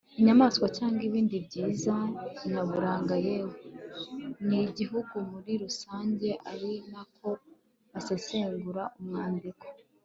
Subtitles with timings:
[0.19, 1.95] inyamaswa cyangwa ibindi byiza
[2.49, 3.53] nyaburanga yewe
[4.47, 7.29] n'igihugu muri rusange ari nako
[7.99, 9.63] asesengura umwandiko